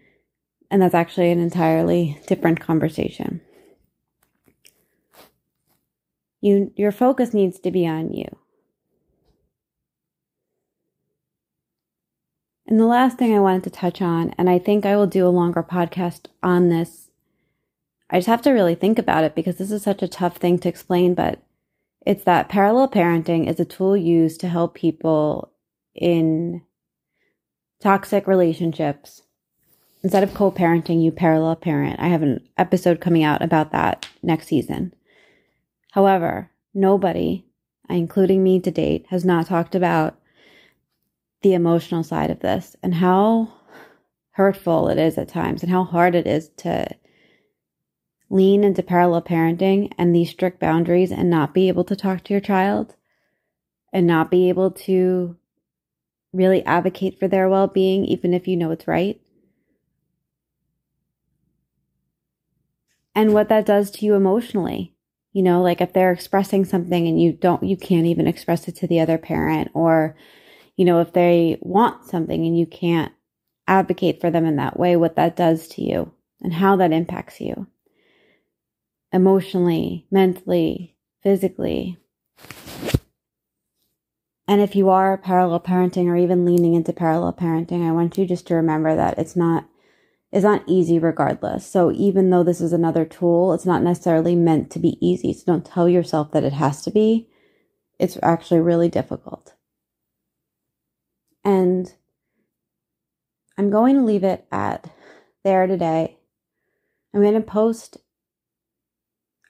And 0.70 0.82
that's 0.82 0.94
actually 0.94 1.30
an 1.30 1.40
entirely 1.40 2.18
different 2.26 2.60
conversation. 2.60 3.40
You 6.40 6.72
your 6.76 6.92
focus 6.92 7.34
needs 7.34 7.58
to 7.60 7.70
be 7.70 7.86
on 7.86 8.12
you. 8.12 8.26
And 12.66 12.80
the 12.80 12.86
last 12.86 13.18
thing 13.18 13.34
I 13.34 13.40
wanted 13.40 13.64
to 13.64 13.70
touch 13.70 14.00
on, 14.00 14.34
and 14.38 14.48
I 14.48 14.58
think 14.58 14.86
I 14.86 14.96
will 14.96 15.06
do 15.06 15.26
a 15.26 15.28
longer 15.28 15.62
podcast 15.62 16.26
on 16.42 16.70
this. 16.70 17.10
I 18.10 18.18
just 18.18 18.28
have 18.28 18.42
to 18.42 18.52
really 18.52 18.74
think 18.74 18.98
about 18.98 19.24
it 19.24 19.34
because 19.34 19.56
this 19.58 19.70
is 19.70 19.82
such 19.82 20.02
a 20.02 20.08
tough 20.08 20.36
thing 20.38 20.58
to 20.60 20.68
explain, 20.68 21.14
but 21.14 21.42
It's 22.04 22.24
that 22.24 22.48
parallel 22.48 22.88
parenting 22.88 23.48
is 23.48 23.60
a 23.60 23.64
tool 23.64 23.96
used 23.96 24.40
to 24.40 24.48
help 24.48 24.74
people 24.74 25.51
in 25.94 26.62
toxic 27.80 28.26
relationships. 28.26 29.22
Instead 30.02 30.22
of 30.22 30.34
co 30.34 30.50
parenting, 30.50 31.02
you 31.02 31.12
parallel 31.12 31.56
parent. 31.56 32.00
I 32.00 32.08
have 32.08 32.22
an 32.22 32.40
episode 32.58 33.00
coming 33.00 33.22
out 33.22 33.42
about 33.42 33.72
that 33.72 34.08
next 34.22 34.48
season. 34.48 34.94
However, 35.92 36.50
nobody, 36.74 37.44
including 37.88 38.42
me 38.42 38.60
to 38.60 38.70
date, 38.70 39.06
has 39.10 39.24
not 39.24 39.46
talked 39.46 39.74
about 39.74 40.18
the 41.42 41.54
emotional 41.54 42.02
side 42.02 42.30
of 42.30 42.40
this 42.40 42.76
and 42.82 42.94
how 42.94 43.52
hurtful 44.32 44.88
it 44.88 44.98
is 44.98 45.18
at 45.18 45.28
times 45.28 45.62
and 45.62 45.70
how 45.70 45.84
hard 45.84 46.14
it 46.14 46.26
is 46.26 46.48
to 46.56 46.86
lean 48.30 48.64
into 48.64 48.82
parallel 48.82 49.20
parenting 49.20 49.92
and 49.98 50.14
these 50.14 50.30
strict 50.30 50.58
boundaries 50.58 51.12
and 51.12 51.28
not 51.28 51.52
be 51.52 51.68
able 51.68 51.84
to 51.84 51.94
talk 51.94 52.24
to 52.24 52.32
your 52.32 52.40
child 52.40 52.96
and 53.92 54.06
not 54.06 54.30
be 54.30 54.48
able 54.48 54.70
to 54.70 55.36
really 56.32 56.64
advocate 56.64 57.18
for 57.18 57.28
their 57.28 57.48
well 57.48 57.66
being, 57.66 58.04
even 58.04 58.34
if 58.34 58.48
you 58.48 58.56
know 58.56 58.70
it's 58.70 58.88
right. 58.88 59.20
And 63.14 63.34
what 63.34 63.48
that 63.48 63.66
does 63.66 63.90
to 63.92 64.06
you 64.06 64.14
emotionally. 64.14 64.94
You 65.32 65.42
know, 65.42 65.62
like 65.62 65.80
if 65.80 65.92
they're 65.94 66.12
expressing 66.12 66.64
something 66.64 67.06
and 67.08 67.20
you 67.20 67.32
don't, 67.32 67.62
you 67.62 67.76
can't 67.76 68.06
even 68.06 68.26
express 68.26 68.68
it 68.68 68.76
to 68.76 68.86
the 68.86 69.00
other 69.00 69.16
parent, 69.16 69.70
or, 69.72 70.14
you 70.76 70.84
know, 70.84 71.00
if 71.00 71.14
they 71.14 71.58
want 71.62 72.04
something 72.04 72.44
and 72.44 72.58
you 72.58 72.66
can't 72.66 73.12
advocate 73.66 74.20
for 74.20 74.30
them 74.30 74.44
in 74.44 74.56
that 74.56 74.78
way, 74.78 74.94
what 74.96 75.16
that 75.16 75.36
does 75.36 75.68
to 75.68 75.82
you 75.82 76.12
and 76.42 76.52
how 76.52 76.76
that 76.76 76.92
impacts 76.92 77.40
you 77.40 77.66
emotionally, 79.10 80.06
mentally, 80.10 80.96
physically. 81.22 81.98
And 84.48 84.60
if 84.60 84.74
you 84.74 84.90
are 84.90 85.16
parallel 85.16 85.60
parenting 85.60 86.06
or 86.06 86.16
even 86.16 86.44
leaning 86.44 86.74
into 86.74 86.92
parallel 86.92 87.32
parenting, 87.32 87.86
I 87.86 87.92
want 87.92 88.18
you 88.18 88.26
just 88.26 88.46
to 88.48 88.54
remember 88.54 88.96
that 88.96 89.18
it's 89.18 89.36
not 89.36 89.68
it's 90.32 90.44
not 90.44 90.64
easy 90.66 90.98
regardless. 90.98 91.66
So 91.66 91.92
even 91.92 92.30
though 92.30 92.42
this 92.42 92.62
is 92.62 92.72
another 92.72 93.04
tool, 93.04 93.52
it's 93.52 93.66
not 93.66 93.82
necessarily 93.82 94.34
meant 94.34 94.70
to 94.70 94.78
be 94.78 94.96
easy. 95.06 95.34
So 95.34 95.44
don't 95.46 95.64
tell 95.64 95.88
yourself 95.90 96.32
that 96.32 96.42
it 96.42 96.54
has 96.54 96.82
to 96.84 96.90
be. 96.90 97.28
It's 97.98 98.16
actually 98.22 98.60
really 98.60 98.88
difficult. 98.88 99.54
And 101.44 101.92
I'm 103.58 103.68
going 103.70 103.96
to 103.96 104.02
leave 104.02 104.24
it 104.24 104.46
at 104.50 104.90
there 105.44 105.66
today. 105.66 106.16
I'm 107.12 107.20
going 107.20 107.34
to 107.34 107.42
post 107.42 107.98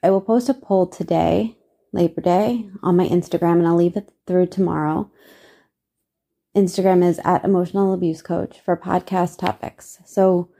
I 0.03 0.11
will 0.11 0.21
post 0.21 0.49
a 0.49 0.55
poll 0.55 0.89
today, 0.89 1.57
Labor 1.93 2.21
Day, 2.23 2.69
on 2.83 2.97
my 2.97 3.07
Instagram, 3.07 3.59
and 3.59 3.67
I'll 3.67 3.77
leave 3.77 3.97
it 3.97 4.11
through 4.27 4.47
tomorrow. 4.47 5.11
Instagram 6.57 7.05
is 7.05 7.21
at 7.25 7.45
emotional 7.45 7.93
abuse 7.93 8.23
coach 8.23 8.61
for 8.61 8.77
podcast 8.77 9.39
topics. 9.39 9.99
So 10.05 10.51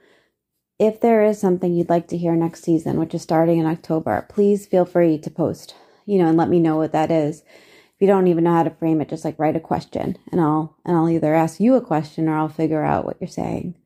if 0.79 1.01
there 1.01 1.25
is 1.25 1.39
something 1.39 1.75
you'd 1.75 1.89
like 1.89 2.09
to 2.09 2.17
hear 2.17 2.35
next 2.35 2.65
season, 2.65 2.99
which 2.99 3.15
is 3.15 3.23
starting 3.23 3.59
in 3.59 3.67
October, 3.67 4.27
please 4.29 4.67
feel 4.67 4.85
free 4.85 5.19
to 5.19 5.31
post, 5.31 5.75
you 6.07 6.19
know, 6.19 6.29
and 6.29 6.37
let 6.37 6.49
me 6.49 6.61
know 6.61 6.77
what 6.77 6.93
that 6.93 7.11
is. 7.11 7.43
If 7.43 8.01
you 8.01 8.07
don't 8.07 8.27
even 8.27 8.45
know 8.45 8.55
how 8.55 8.65
to 8.65 8.71
frame 8.71 9.01
it, 9.01 9.09
just 9.09 9.25
like 9.25 9.39
write 9.39 9.57
a 9.57 9.61
question 9.61 10.17
and 10.33 10.41
I'll 10.41 10.77
and 10.85 10.97
I'll 10.97 11.09
either 11.09 11.35
ask 11.35 11.61
you 11.61 11.75
a 11.75 11.81
question 11.81 12.29
or 12.29 12.35
I'll 12.37 12.49
figure 12.49 12.83
out 12.83 13.05
what 13.05 13.19
you're 13.21 13.29
saying. 13.29 13.77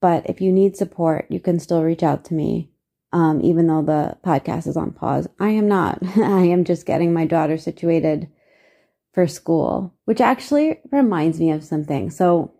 But 0.00 0.28
if 0.28 0.40
you 0.40 0.52
need 0.52 0.76
support, 0.76 1.26
you 1.30 1.38
can 1.38 1.60
still 1.60 1.84
reach 1.84 2.02
out 2.02 2.24
to 2.26 2.34
me 2.34 2.71
um, 3.12 3.40
even 3.42 3.66
though 3.66 3.82
the 3.82 4.16
podcast 4.24 4.66
is 4.66 4.76
on 4.76 4.92
pause. 4.92 5.28
I 5.38 5.50
am 5.50 5.68
not. 5.68 5.98
I 6.16 6.44
am 6.44 6.64
just 6.64 6.86
getting 6.86 7.12
my 7.12 7.26
daughter 7.26 7.58
situated 7.58 8.28
for 9.12 9.26
school, 9.26 9.94
which 10.04 10.20
actually 10.20 10.80
reminds 10.90 11.38
me 11.38 11.50
of 11.50 11.64
something. 11.64 12.10
So, 12.10 12.52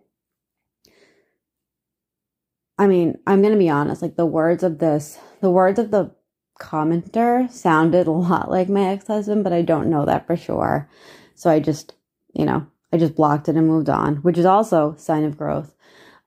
I 2.77 2.87
mean, 2.87 3.17
I'm 3.25 3.41
going 3.41 3.53
to 3.53 3.59
be 3.59 3.69
honest, 3.69 4.01
like 4.01 4.15
the 4.15 4.25
words 4.25 4.63
of 4.63 4.79
this, 4.79 5.17
the 5.41 5.49
words 5.49 5.79
of 5.79 5.91
the 5.91 6.11
commenter 6.59 7.49
sounded 7.51 8.07
a 8.07 8.11
lot 8.11 8.51
like 8.51 8.69
my 8.69 8.91
ex 8.91 9.07
husband, 9.07 9.43
but 9.43 9.53
I 9.53 9.63
don't 9.63 9.89
know 9.89 10.05
that 10.05 10.27
for 10.27 10.37
sure. 10.37 10.89
So 11.35 11.49
I 11.49 11.59
just, 11.59 11.93
you 12.33 12.45
know, 12.45 12.67
I 12.91 12.97
just 12.97 13.15
blocked 13.15 13.49
it 13.49 13.55
and 13.55 13.67
moved 13.67 13.89
on, 13.89 14.17
which 14.17 14.37
is 14.37 14.45
also 14.45 14.95
sign 14.97 15.23
of 15.23 15.37
growth 15.37 15.75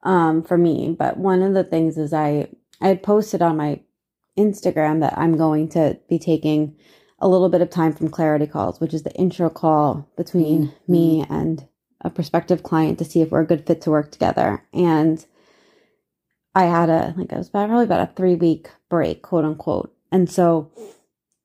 um, 0.02 0.42
for 0.42 0.58
me. 0.58 0.96
But 0.98 1.16
one 1.16 1.42
of 1.42 1.54
the 1.54 1.62
things 1.62 1.96
is 1.96 2.12
I 2.12 2.48
I 2.80 2.94
posted 2.96 3.40
on 3.40 3.56
my 3.56 3.80
Instagram 4.36 5.00
that 5.00 5.16
I'm 5.16 5.36
going 5.36 5.68
to 5.70 5.98
be 6.08 6.18
taking 6.18 6.76
a 7.18 7.28
little 7.28 7.48
bit 7.48 7.62
of 7.62 7.70
time 7.70 7.92
from 7.92 8.10
clarity 8.10 8.46
calls, 8.46 8.80
which 8.80 8.92
is 8.92 9.02
the 9.02 9.14
intro 9.14 9.48
call 9.48 10.08
between 10.16 10.68
mm-hmm. 10.68 10.92
me 10.92 11.26
and 11.28 11.66
a 12.02 12.10
prospective 12.10 12.62
client 12.62 12.98
to 12.98 13.04
see 13.04 13.20
if 13.22 13.30
we're 13.30 13.40
a 13.40 13.46
good 13.46 13.66
fit 13.66 13.80
to 13.82 13.90
work 13.90 14.10
together. 14.10 14.62
And 14.72 15.24
I 16.54 16.64
had 16.64 16.88
a 16.88 17.14
like 17.16 17.32
I 17.32 17.38
was 17.38 17.48
about, 17.48 17.68
probably 17.68 17.84
about 17.84 18.08
a 18.10 18.12
three 18.14 18.34
week 18.34 18.70
break, 18.88 19.22
quote 19.22 19.44
unquote. 19.44 19.94
And 20.12 20.30
so 20.30 20.70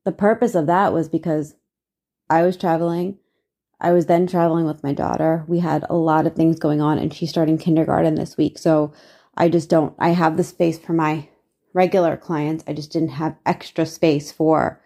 the 0.06 0.12
purpose 0.12 0.56
of 0.56 0.68
that 0.68 0.94
was 0.94 1.10
because 1.10 1.56
I 2.30 2.44
was 2.44 2.58
traveling. 2.58 3.18
I 3.80 3.92
was 3.92 4.06
then 4.06 4.28
traveling 4.28 4.66
with 4.66 4.84
my 4.84 4.94
daughter. 4.94 5.44
We 5.48 5.60
had 5.60 5.86
a 5.90 5.96
lot 5.96 6.28
of 6.28 6.36
things 6.36 6.60
going 6.60 6.82
on, 6.82 7.00
and 7.00 7.14
she's 7.14 7.30
starting 7.30 7.58
kindergarten 7.58 8.16
this 8.16 8.38
week. 8.38 8.58
So 8.58 8.94
I 9.36 9.50
just 9.50 9.70
don't. 9.70 9.96
I 9.98 10.10
have 10.10 10.38
the 10.38 10.44
space 10.44 10.78
for 10.78 10.94
my 10.94 11.28
regular 11.74 12.18
clients. 12.18 12.64
I 12.68 12.74
just 12.74 12.92
didn't 12.92 13.10
have 13.10 13.38
extra 13.46 13.86
space 13.86 14.32
for 14.32 14.82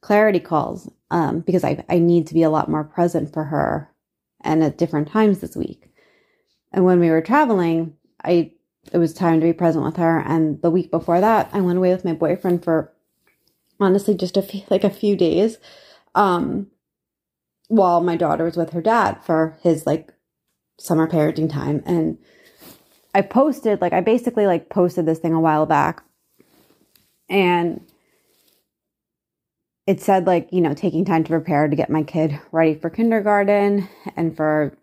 clarity 0.00 0.40
calls 0.40 0.90
um, 1.10 1.40
because 1.40 1.64
I, 1.64 1.84
I 1.88 1.98
need 1.98 2.26
to 2.28 2.34
be 2.34 2.42
a 2.42 2.50
lot 2.50 2.70
more 2.70 2.84
present 2.84 3.32
for 3.32 3.44
her 3.44 3.90
and 4.40 4.62
at 4.62 4.78
different 4.78 5.08
times 5.08 5.40
this 5.40 5.56
week. 5.56 5.90
And 6.72 6.84
when 6.84 7.00
we 7.00 7.10
were 7.10 7.22
traveling, 7.22 7.96
I 8.22 8.52
it 8.92 8.98
was 8.98 9.12
time 9.12 9.40
to 9.40 9.46
be 9.46 9.52
present 9.52 9.84
with 9.84 9.96
her. 9.96 10.20
And 10.20 10.62
the 10.62 10.70
week 10.70 10.90
before 10.90 11.20
that, 11.20 11.50
I 11.52 11.60
went 11.60 11.78
away 11.78 11.92
with 11.92 12.04
my 12.04 12.14
boyfriend 12.14 12.64
for 12.64 12.92
honestly 13.78 14.14
just 14.14 14.36
a 14.36 14.42
few, 14.42 14.62
like 14.70 14.84
a 14.84 14.90
few 14.90 15.16
days, 15.16 15.58
um, 16.14 16.68
while 17.68 18.00
my 18.00 18.16
daughter 18.16 18.44
was 18.44 18.56
with 18.56 18.70
her 18.70 18.80
dad 18.80 19.22
for 19.22 19.58
his 19.62 19.86
like 19.86 20.12
summer 20.78 21.06
parenting 21.06 21.50
time. 21.50 21.82
And 21.84 22.18
I 23.14 23.22
posted 23.22 23.80
like 23.80 23.92
I 23.92 24.00
basically 24.00 24.46
like 24.46 24.70
posted 24.70 25.06
this 25.06 25.18
thing 25.18 25.34
a 25.34 25.40
while 25.40 25.66
back 25.66 26.02
and 27.28 27.80
it 29.86 30.00
said 30.00 30.26
like 30.26 30.48
you 30.52 30.60
know 30.60 30.74
taking 30.74 31.04
time 31.04 31.24
to 31.24 31.30
prepare 31.30 31.66
to 31.68 31.76
get 31.76 31.90
my 31.90 32.02
kid 32.02 32.38
ready 32.52 32.74
for 32.74 32.90
kindergarten 32.90 33.88
and 34.16 34.36
for 34.36 34.76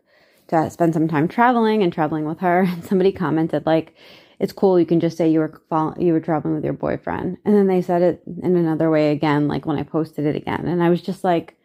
to 0.48 0.70
spend 0.70 0.94
some 0.94 1.08
time 1.08 1.28
traveling 1.28 1.84
and 1.84 1.92
traveling 1.94 2.25
with 2.25 2.40
her. 2.40 2.62
And 2.68 2.84
somebody 2.84 3.12
commented 3.12 3.66
like 3.66 3.96
it's 4.40 4.52
cool 4.52 4.80
you 4.80 4.86
can 4.86 5.00
just 5.00 5.18
say 5.18 5.30
you 5.30 5.40
were 5.40 5.62
you 5.98 6.14
were 6.14 6.20
traveling 6.20 6.56
with 6.56 6.64
your 6.64 6.74
boyfriend. 6.74 7.38
And 7.46 7.56
then 7.56 7.68
they 7.68 7.82
said 7.82 8.02
it 8.02 8.22
in 8.44 8.56
another 8.56 8.90
way 8.90 9.12
again 9.12 9.48
like 9.48 9.66
when 9.66 9.78
i 9.78 9.84
posted 9.84 10.25
it 10.25 10.36
again. 10.36 10.68
And 10.68 10.84
i 10.84 10.90
was 10.90 11.02
just 11.02 11.24
like 11.24 11.56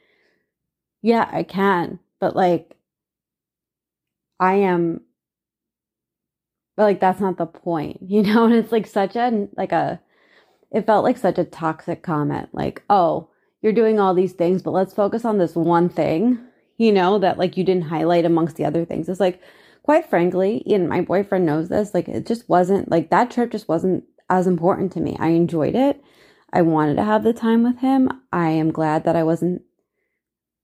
yeah 1.02 1.28
i 1.32 1.42
can 1.42 1.99
but 2.20 2.37
like 2.37 2.76
i 4.38 4.54
am 4.54 5.00
but 6.76 6.82
like 6.84 7.00
that's 7.00 7.20
not 7.20 7.38
the 7.38 7.46
point 7.46 7.99
you 8.06 8.22
know? 8.22 8.44
And 8.44 8.54
it's 8.54 8.72
like 8.72 8.87
such 8.87 9.16
a 9.16 9.49
like 9.56 9.72
a 9.72 10.00
it 10.72 10.86
felt 10.86 11.04
like 11.04 11.18
such 11.18 11.38
a 11.38 11.44
toxic 11.44 12.02
comment 12.02 12.48
like 12.52 12.82
oh 12.88 13.28
you're 13.62 13.72
doing 13.72 14.00
all 14.00 14.14
these 14.14 14.32
things 14.32 14.62
but 14.62 14.70
let's 14.70 14.94
focus 14.94 15.24
on 15.24 15.38
this 15.38 15.54
one 15.54 15.88
thing 15.88 16.38
you 16.80 16.92
know 16.92 17.18
that 17.18 17.36
like 17.36 17.58
you 17.58 17.62
didn't 17.62 17.90
highlight 17.90 18.24
amongst 18.24 18.56
the 18.56 18.64
other 18.64 18.86
things. 18.86 19.06
It's 19.06 19.20
like 19.20 19.38
quite 19.82 20.08
frankly 20.08 20.62
and 20.66 20.88
my 20.88 21.02
boyfriend 21.02 21.44
knows 21.44 21.68
this 21.68 21.92
like 21.92 22.08
it 22.08 22.26
just 22.26 22.48
wasn't 22.48 22.90
like 22.90 23.10
that 23.10 23.30
trip 23.30 23.52
just 23.52 23.68
wasn't 23.68 24.04
as 24.30 24.46
important 24.46 24.90
to 24.92 25.00
me. 25.00 25.14
I 25.20 25.28
enjoyed 25.28 25.74
it. 25.74 26.02
I 26.54 26.62
wanted 26.62 26.96
to 26.96 27.04
have 27.04 27.22
the 27.22 27.34
time 27.34 27.62
with 27.62 27.80
him. 27.80 28.08
I 28.32 28.48
am 28.48 28.72
glad 28.72 29.04
that 29.04 29.14
i 29.14 29.22
wasn't 29.22 29.60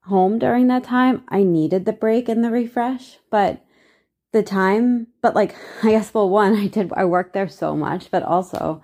home 0.04 0.38
during 0.38 0.68
that 0.68 0.84
time. 0.84 1.22
I 1.28 1.42
needed 1.42 1.84
the 1.84 1.92
break 1.92 2.30
and 2.30 2.42
the 2.42 2.50
refresh 2.50 3.18
but 3.30 3.62
the 4.32 4.42
time 4.42 5.08
but 5.20 5.34
like 5.34 5.54
i 5.82 5.90
guess 5.90 6.14
well 6.14 6.30
one 6.30 6.54
i 6.54 6.66
did 6.66 6.90
i 6.94 7.04
worked 7.04 7.34
there 7.34 7.48
so 7.48 7.76
much 7.76 8.10
but 8.10 8.22
also 8.22 8.82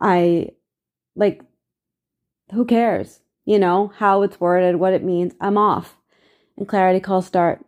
I 0.00 0.50
like, 1.16 1.42
who 2.52 2.64
cares? 2.64 3.20
You 3.44 3.58
know, 3.58 3.92
how 3.96 4.22
it's 4.22 4.40
worded, 4.40 4.76
what 4.76 4.92
it 4.92 5.04
means. 5.04 5.34
I'm 5.40 5.58
off. 5.58 5.96
And 6.56 6.68
clarity 6.68 7.00
calls 7.00 7.26
start 7.26 7.64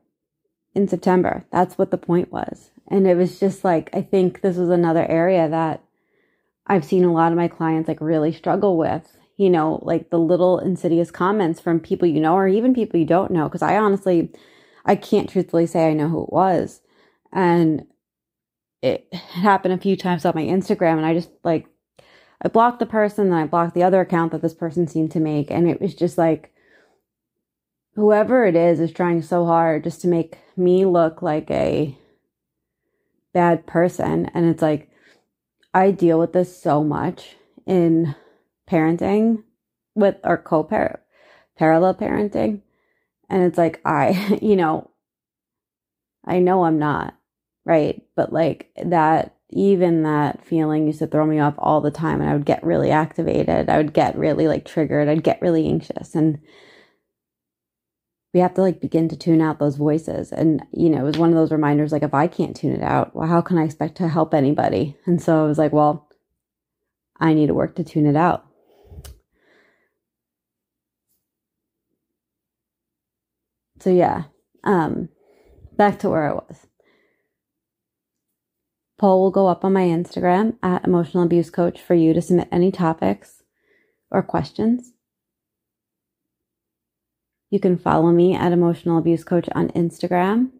in 0.74 0.88
September. 0.88 1.44
That's 1.50 1.76
what 1.76 1.90
the 1.90 1.98
point 1.98 2.30
was. 2.30 2.70
And 2.88 3.06
it 3.06 3.16
was 3.16 3.40
just 3.40 3.64
like, 3.64 3.90
I 3.92 4.02
think 4.02 4.40
this 4.40 4.56
was 4.56 4.68
another 4.68 5.04
area 5.06 5.48
that 5.48 5.82
I've 6.66 6.84
seen 6.84 7.04
a 7.04 7.12
lot 7.12 7.32
of 7.32 7.38
my 7.38 7.48
clients 7.48 7.88
like 7.88 8.00
really 8.00 8.32
struggle 8.32 8.76
with, 8.76 9.16
you 9.36 9.50
know, 9.50 9.80
like 9.82 10.10
the 10.10 10.18
little 10.18 10.58
insidious 10.58 11.10
comments 11.10 11.60
from 11.60 11.80
people 11.80 12.08
you 12.08 12.20
know, 12.20 12.34
or 12.34 12.46
even 12.48 12.74
people 12.74 13.00
you 13.00 13.06
don't 13.06 13.30
know. 13.30 13.48
Cause 13.48 13.62
I 13.62 13.76
honestly, 13.76 14.32
I 14.84 14.96
can't 14.96 15.28
truthfully 15.28 15.66
say 15.66 15.88
I 15.88 15.94
know 15.94 16.08
who 16.08 16.24
it 16.24 16.32
was. 16.32 16.80
And 17.32 17.86
it 18.82 19.12
happened 19.12 19.74
a 19.74 19.78
few 19.78 19.96
times 19.96 20.24
on 20.24 20.34
my 20.34 20.42
Instagram 20.42 20.96
and 20.96 21.06
I 21.06 21.14
just 21.14 21.30
like 21.42 21.66
I 22.42 22.48
blocked 22.48 22.78
the 22.78 22.86
person, 22.86 23.30
then 23.30 23.38
I 23.38 23.46
blocked 23.46 23.74
the 23.74 23.82
other 23.82 24.00
account 24.00 24.32
that 24.32 24.42
this 24.42 24.54
person 24.54 24.86
seemed 24.86 25.10
to 25.12 25.20
make. 25.20 25.50
And 25.50 25.68
it 25.68 25.80
was 25.80 25.94
just 25.94 26.18
like, 26.18 26.52
whoever 27.94 28.44
it 28.44 28.54
is 28.54 28.78
is 28.78 28.92
trying 28.92 29.22
so 29.22 29.46
hard 29.46 29.84
just 29.84 30.02
to 30.02 30.08
make 30.08 30.38
me 30.56 30.84
look 30.84 31.22
like 31.22 31.50
a 31.50 31.96
bad 33.32 33.66
person. 33.66 34.26
And 34.34 34.46
it's 34.46 34.62
like, 34.62 34.90
I 35.72 35.90
deal 35.90 36.18
with 36.18 36.32
this 36.32 36.60
so 36.60 36.84
much 36.84 37.36
in 37.66 38.14
parenting 38.68 39.42
with 39.94 40.16
our 40.24 40.38
co 40.38 40.62
parent, 40.62 41.00
parallel 41.58 41.94
parenting. 41.94 42.60
And 43.28 43.42
it's 43.42 43.58
like, 43.58 43.80
I, 43.84 44.38
you 44.42 44.56
know, 44.56 44.90
I 46.24 46.38
know 46.38 46.64
I'm 46.64 46.78
not, 46.78 47.14
right? 47.64 48.02
But 48.14 48.32
like 48.32 48.70
that, 48.84 49.35
even 49.50 50.02
that 50.02 50.44
feeling 50.44 50.86
used 50.86 50.98
to 50.98 51.06
throw 51.06 51.24
me 51.24 51.38
off 51.38 51.54
all 51.58 51.80
the 51.80 51.90
time 51.90 52.20
and 52.20 52.28
I 52.28 52.32
would 52.32 52.44
get 52.44 52.64
really 52.64 52.90
activated. 52.90 53.68
I 53.68 53.76
would 53.76 53.92
get 53.92 54.16
really 54.16 54.48
like 54.48 54.64
triggered. 54.64 55.08
I'd 55.08 55.22
get 55.22 55.40
really 55.40 55.66
anxious. 55.66 56.14
And 56.14 56.40
we 58.34 58.40
have 58.40 58.54
to 58.54 58.60
like 58.60 58.80
begin 58.80 59.08
to 59.08 59.16
tune 59.16 59.40
out 59.40 59.58
those 59.58 59.76
voices. 59.76 60.32
And, 60.32 60.62
you 60.72 60.90
know, 60.90 61.00
it 61.00 61.06
was 61.06 61.18
one 61.18 61.30
of 61.30 61.36
those 61.36 61.52
reminders 61.52 61.92
like, 61.92 62.02
if 62.02 62.12
I 62.12 62.26
can't 62.26 62.56
tune 62.56 62.72
it 62.72 62.82
out, 62.82 63.14
well, 63.14 63.28
how 63.28 63.40
can 63.40 63.56
I 63.56 63.64
expect 63.64 63.96
to 63.98 64.08
help 64.08 64.34
anybody? 64.34 64.96
And 65.06 65.22
so 65.22 65.44
I 65.44 65.46
was 65.46 65.58
like, 65.58 65.72
well, 65.72 66.08
I 67.18 67.32
need 67.32 67.46
to 67.46 67.54
work 67.54 67.76
to 67.76 67.84
tune 67.84 68.06
it 68.06 68.16
out. 68.16 68.44
So, 73.78 73.90
yeah, 73.90 74.24
um, 74.64 75.08
back 75.76 76.00
to 76.00 76.10
where 76.10 76.28
I 76.28 76.32
was. 76.32 76.66
Poll 78.98 79.22
will 79.22 79.30
go 79.30 79.46
up 79.46 79.64
on 79.64 79.72
my 79.72 79.82
Instagram 79.82 80.56
at 80.62 80.84
emotional 80.84 81.22
abuse 81.22 81.50
coach 81.50 81.80
for 81.80 81.94
you 81.94 82.14
to 82.14 82.22
submit 82.22 82.48
any 82.50 82.72
topics 82.72 83.42
or 84.10 84.22
questions. 84.22 84.92
You 87.50 87.60
can 87.60 87.76
follow 87.76 88.10
me 88.10 88.34
at 88.34 88.52
emotional 88.52 88.98
abuse 88.98 89.22
coach 89.22 89.48
on 89.54 89.68
Instagram. 89.68 90.50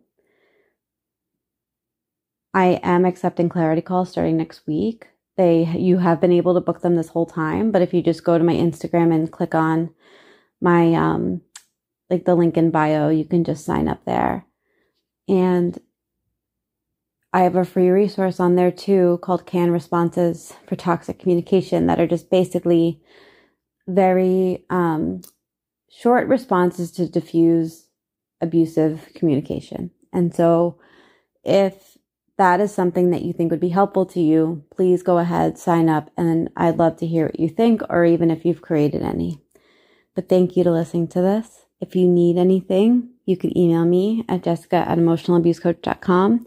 I 2.53 2.81
am 2.83 3.05
accepting 3.05 3.49
clarity 3.49 3.83
calls 3.83 4.11
starting 4.11 4.37
next 4.37 4.67
week. 4.67 5.09
They 5.37 5.65
you 5.65 5.99
have 5.99 6.21
been 6.21 6.33
able 6.33 6.55
to 6.55 6.61
book 6.61 6.81
them 6.81 6.97
this 6.97 7.09
whole 7.09 7.27
time, 7.27 7.71
but 7.71 7.83
if 7.83 7.93
you 7.93 8.03
just 8.03 8.25
go 8.25 8.39
to 8.39 8.45
my 8.45 8.55
Instagram 8.55 9.15
and 9.15 9.31
click 9.31 9.55
on 9.55 9.91
my 10.61 10.95
um 10.95 11.43
like 12.09 12.25
the 12.25 12.35
link 12.35 12.57
in 12.57 12.71
bio, 12.71 13.09
you 13.09 13.25
can 13.25 13.45
just 13.45 13.65
sign 13.65 13.89
up 13.89 14.05
there. 14.05 14.47
And 15.29 15.79
I 17.37 17.41
have 17.41 17.55
a 17.55 17.67
free 17.67 17.91
resource 17.91 18.41
on 18.41 18.55
there 18.55 18.71
too 18.71 19.19
called 19.23 19.45
Canned 19.45 19.71
Responses 19.71 20.55
for 20.67 20.75
Toxic 20.75 21.19
Communication 21.19 21.85
that 21.85 22.01
are 22.01 22.07
just 22.07 22.31
basically 22.31 22.99
very 23.87 24.65
um, 24.71 25.21
short 25.91 26.29
responses 26.29 26.91
to 26.93 27.07
diffuse 27.07 27.89
abusive 28.41 29.11
communication. 29.15 29.91
And 30.15 30.35
so 30.35 30.79
if 31.45 31.99
that 32.39 32.59
is 32.59 32.75
something 32.75 33.11
that 33.11 33.21
you 33.21 33.35
think 33.35 33.51
would 33.51 33.61
be 33.61 33.69
helpful 33.69 34.07
to 34.07 34.21
you, 34.21 34.65
please 34.75 35.03
go 35.03 35.19
ahead, 35.19 35.59
sign 35.59 35.91
up, 35.91 36.11
and 36.17 36.49
I'd 36.57 36.79
love 36.79 36.97
to 37.01 37.07
hear 37.07 37.27
what 37.27 37.39
you 37.39 37.51
think 37.51 37.83
or 37.91 38.07
even 38.07 38.31
if 38.31 38.47
you've 38.47 38.63
created 38.63 39.03
any. 39.03 39.43
But 40.15 40.31
thank 40.31 40.57
you 40.57 40.65
to 40.65 40.71
listening 40.71 41.09
to 41.09 41.21
this. 41.21 41.67
If 41.83 41.95
you 41.95 42.09
need 42.09 42.39
anything, 42.39 43.11
you 43.27 43.37
can 43.37 43.55
email 43.59 43.85
me 43.85 44.25
at 44.27 44.43
jessica 44.43 44.77
at 44.77 44.97
emotionalabusecoach.com 44.97 46.47